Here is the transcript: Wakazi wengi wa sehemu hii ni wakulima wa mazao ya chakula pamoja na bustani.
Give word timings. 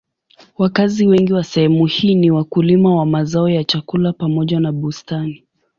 Wakazi 0.57 1.07
wengi 1.07 1.33
wa 1.33 1.43
sehemu 1.43 1.85
hii 1.85 2.15
ni 2.15 2.31
wakulima 2.31 2.95
wa 2.95 3.05
mazao 3.05 3.49
ya 3.49 3.63
chakula 3.63 4.13
pamoja 4.13 4.59
na 4.59 4.71
bustani. 4.71 5.43